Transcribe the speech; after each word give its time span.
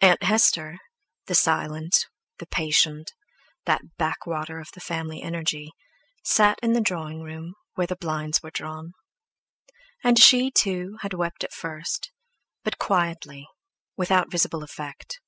Aunt 0.00 0.22
Hester, 0.22 0.78
the 1.26 1.34
silent, 1.34 2.06
the 2.38 2.46
patient, 2.46 3.10
that 3.64 3.96
backwater 3.96 4.60
of 4.60 4.70
the 4.74 4.80
family 4.80 5.22
energy, 5.24 5.72
sat 6.22 6.56
in 6.62 6.72
the 6.72 6.80
drawing 6.80 7.20
room, 7.20 7.54
where 7.74 7.88
the 7.88 7.96
blinds 7.96 8.44
were 8.44 8.52
drawn; 8.52 8.92
and 10.04 10.20
she, 10.20 10.52
too, 10.52 10.98
had 11.00 11.14
wept 11.14 11.42
at 11.42 11.52
first, 11.52 12.12
but 12.62 12.78
quietly, 12.78 13.48
without 13.96 14.30
visible 14.30 14.62
effect. 14.62 15.18